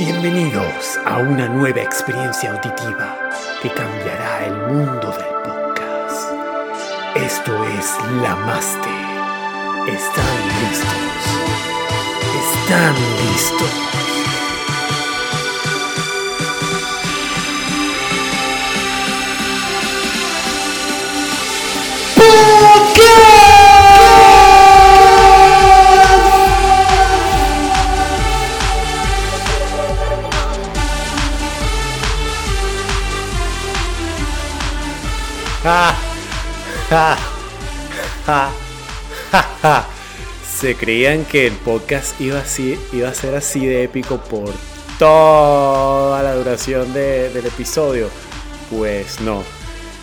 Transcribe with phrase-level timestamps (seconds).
[0.00, 3.18] Bienvenidos a una nueva experiencia auditiva
[3.60, 6.32] que cambiará el mundo del podcast.
[7.16, 8.88] Esto es La Maste.
[9.92, 10.94] ¿Están listos?
[12.40, 12.94] ¿Están
[13.26, 14.09] listos?
[40.42, 44.50] Se creían que el podcast iba, así, iba a ser así de épico por
[44.98, 48.08] toda la duración del episodio.
[48.70, 49.42] Pues no.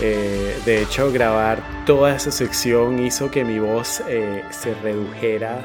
[0.00, 5.62] Eh, de hecho, grabar toda esa sección hizo que mi voz eh, se redujera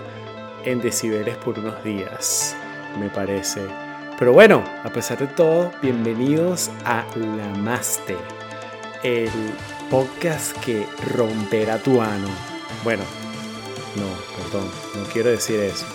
[0.63, 2.55] en decibeles por unos días,
[2.97, 3.61] me parece.
[4.17, 8.15] Pero bueno, a pesar de todo, bienvenidos a La Maste,
[9.03, 9.29] el
[9.89, 12.27] podcast que romperá tu ano.
[12.83, 13.03] Bueno,
[13.95, 15.85] no, perdón, no quiero decir eso.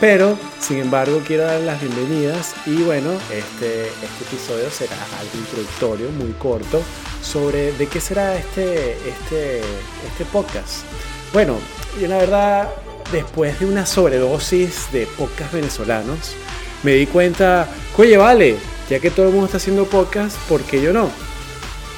[0.00, 6.10] Pero, sin embargo, quiero dar las bienvenidas y bueno, este, este episodio será algo introductorio,
[6.10, 6.82] muy corto,
[7.20, 10.84] sobre de qué será este, este, este podcast.
[11.32, 11.58] Bueno,
[12.00, 12.68] yo la verdad,
[13.10, 16.36] después de una sobredosis de podcast venezolanos,
[16.84, 18.56] me di cuenta, oye, vale,
[18.88, 21.10] ya que todo el mundo está haciendo podcast, ¿por qué yo no?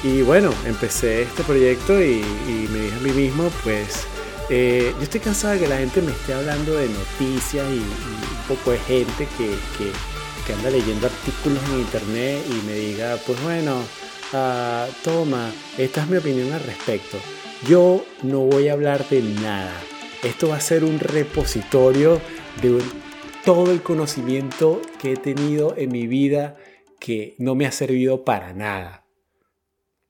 [0.03, 2.23] Y bueno, empecé este proyecto y,
[2.71, 4.07] me dije a mí mismo, pues,
[4.49, 8.47] eh, yo estoy cansado de que la gente me esté hablando de noticias y, un
[8.47, 9.91] poco de gente que, que,
[10.53, 13.77] anda leyendo artículos en internet y me diga, pues bueno,
[14.33, 17.17] uh, toma, esta es mi opinión al respecto.
[17.65, 19.71] Yo no voy a hablar de nada.
[20.23, 22.19] Esto va a ser un repositorio
[22.61, 22.81] de
[23.45, 26.57] todo el conocimiento que he tenido en mi vida
[26.99, 29.00] que no me ha servido para nada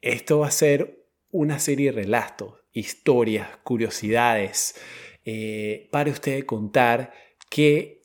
[0.02, 4.76] esto va a ser una serie de relatos, historias, curiosidades
[5.24, 7.14] eh, para ustedes contar
[7.50, 8.02] que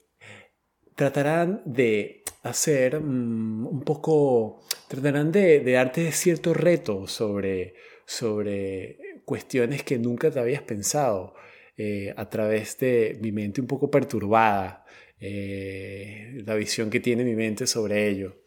[0.95, 7.75] tratarán de hacer mm, un poco, tratarán de, darte ciertos retos sobre,
[8.05, 11.35] sobre cuestiones que nunca te habías pensado
[11.77, 14.85] eh, a través de mi mente un poco perturbada,
[15.19, 18.43] eh, la visión que tiene mi mente sobre ello.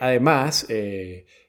[0.00, 0.66] además,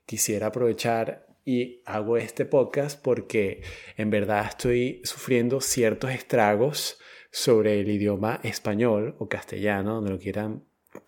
[0.09, 3.61] quisiera aprovechar y hago este podcast porque
[3.95, 6.97] en verdad estoy sufriendo ciertos estragos
[7.29, 10.63] sobre el idioma español o castellano, donde lo quieran,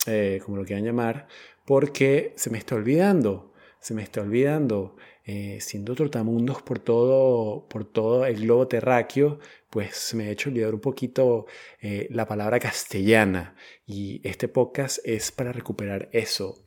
[0.06, 1.28] eh, como lo quieran llamar,
[1.66, 4.96] porque se me está olvidando, se me está olvidando.
[5.24, 10.74] Eh, siendo trotamundos por todo, por todo el globo terráqueo, pues me ha hecho olvidar
[10.74, 11.46] un poquito
[11.80, 13.56] eh, la palabra castellana.
[13.86, 16.66] Y este podcast es para recuperar eso.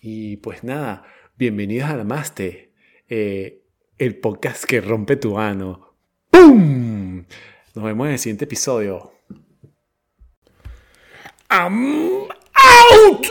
[0.00, 1.04] Y pues nada,
[1.38, 2.72] Bienvenidos a Namaste,
[3.10, 3.62] eh,
[3.98, 5.94] el podcast que rompe tu ano.
[6.30, 7.26] ¡Pum!
[7.74, 9.12] Nos vemos en el siguiente episodio.
[11.50, 13.26] I'm out!